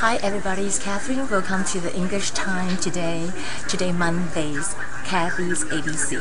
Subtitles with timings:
[0.00, 1.28] Hi everybody, it's Catherine.
[1.28, 3.30] Welcome to the English time today.
[3.68, 6.18] Today Mondays, Kathy's ABC.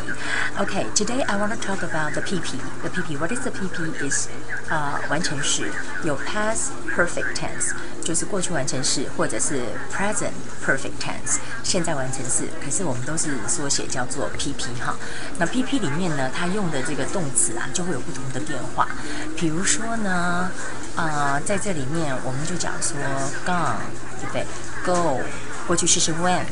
[0.60, 2.60] Okay, today I want to talk about the PP.
[2.84, 4.10] The PP, what is the PP?
[4.10, 4.28] Is
[4.70, 5.72] 啊完成式，
[6.04, 7.74] 有 past perfect tense，
[8.04, 9.62] 就是过去完成式，或者是
[9.92, 10.34] present
[10.66, 12.50] perfect tense，现在完成式。
[12.64, 14.96] 可是我们都是缩写叫做 PP 哈。
[15.38, 18.88] 那 PP 里面呢，它用的这个动词啊，就会有不同的变化。
[19.38, 20.52] 比如说呢。
[20.96, 22.98] 啊，在这里面我们就讲说
[23.46, 23.78] gone，
[24.20, 24.46] 对不对
[24.84, 25.22] ？go
[25.69, 26.45] 过去式是 went，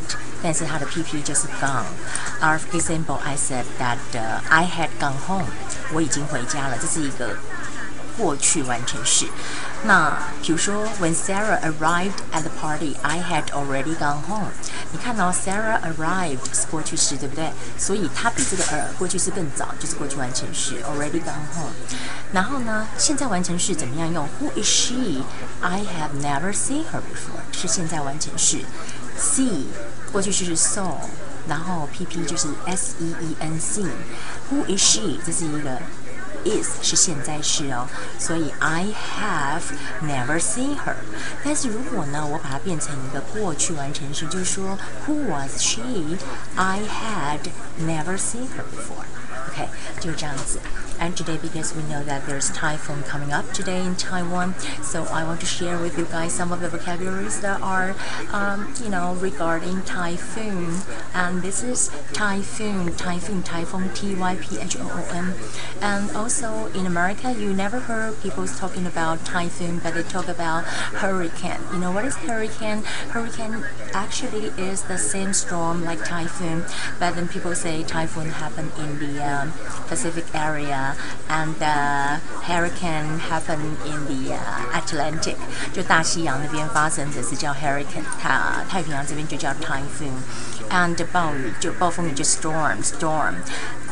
[0.43, 3.99] 但是它的 PP 就是 gone。For example, I said that
[4.49, 5.47] I had gone home，
[5.93, 7.37] 我已经回家了，这是一个
[8.17, 9.27] 过去完成式。
[9.85, 14.53] 那比如说，When Sarah arrived at the party, I had already gone home。
[14.93, 17.51] 你看到 Sarah arrived 是过去式，对不对？
[17.77, 21.73] 所以它比这个呃过去式更早，就是过去完成式 already gone home。
[22.33, 24.29] 然后呢，现在完成式怎么样用？
[24.41, 25.25] Who is she?
[25.61, 27.43] I have never seen her before。
[27.53, 28.65] 是现在完成式。
[29.20, 29.66] See
[30.12, 30.96] 过去式是 saw，
[31.48, 33.60] 然后 PP 就是 S E E N。
[34.50, 35.20] Who is she？
[35.26, 35.82] 这是一个。
[36.46, 37.88] is 是现在式哦，
[38.18, 38.86] 所以 I
[39.20, 39.64] have
[40.02, 40.96] never seen her。
[41.44, 46.18] 但是如果呢，我把它变成一个过去完成时，就是说 Who was she?
[46.56, 47.40] I had
[47.82, 49.04] never seen her before。
[49.50, 49.68] OK，
[50.00, 50.60] 就是这样子。
[51.00, 55.40] And today because we know that there's typhoon coming up today in Taiwan so I want
[55.42, 57.96] to share with you guys some of the vocabularies that are
[58.32, 60.82] um, you know regarding typhoon.
[61.14, 65.34] And this is typhoon typhoon typhoon T-Y-P-H-O-O-N
[65.82, 70.64] and also in America you never heard people talking about typhoon but they talk about
[70.66, 71.60] hurricane.
[71.74, 72.84] You know what is hurricane?
[73.10, 76.66] Hurricane actually is the same storm like typhoon
[77.00, 79.54] but then people say typhoon happened in the um,
[79.88, 80.87] Pacific area
[81.29, 84.37] and the hurricane happened in the
[84.73, 85.37] Atlantic，
[85.73, 93.35] 就大西洋那边发生的是叫 hurricane，它太平洋这边就叫 typhoon，and 暴雨就暴风雨就 storm storm，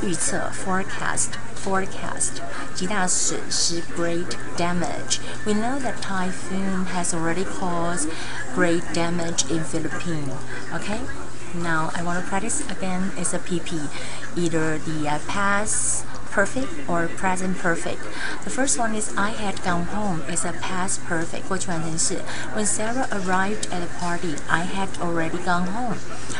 [0.02, 1.30] 预测 forecast
[1.64, 2.41] forecast，
[2.74, 8.08] 极大损失 great damage。We know that typhoon has already caused
[8.54, 10.34] great damage in Philippines.
[10.72, 11.00] Okay.
[11.52, 13.10] Now I want to practice again.
[13.16, 13.88] It's a PP,
[14.36, 16.04] either the uh, past
[16.34, 17.98] perfect or present perfect.
[18.44, 22.20] The first one is I had gone home is a past perfect 过去完成式.
[22.54, 25.96] When Sarah arrived at the party, I had already gone home.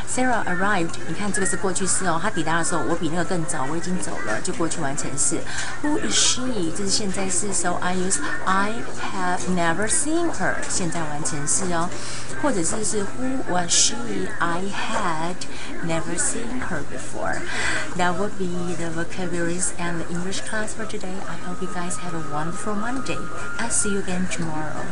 [0.07, 5.41] Sarah arrived，你看这个是过去式哦，她抵达的时候，我比那个更早，我已经走了，就过去完成式。
[5.83, 6.71] Who is she？
[6.75, 8.73] 这是现在式，so I use I
[9.13, 11.89] have never seen her，现在完成式哦。
[12.41, 15.35] 或者是是 Who was she？I had
[15.85, 17.39] never seen her before.
[17.97, 21.14] That would be the vocabularies and the English class for today.
[21.28, 23.18] I hope you guys have a wonderful Monday.
[23.60, 24.84] I'll see you again tomorrow.